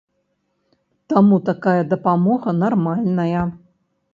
Таму 1.13 1.35
такая 1.51 1.77
дапамога 1.91 2.49
нармальная. 2.63 3.41